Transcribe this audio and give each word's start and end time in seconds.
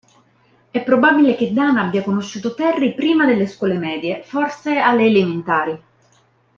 È 0.71 0.83
probabile 0.83 1.35
che 1.35 1.53
Dana 1.53 1.83
abbia 1.83 2.01
conosciuto 2.01 2.55
Terry, 2.55 2.95
prima 2.95 3.23
delle 3.27 3.45
scuole 3.45 3.77
medie, 3.77 4.23
forse 4.23 4.79
alle 4.79 5.05
elementari. 5.05 5.79